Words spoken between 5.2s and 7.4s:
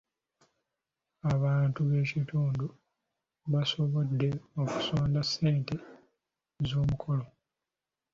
ssente ez'omukolo.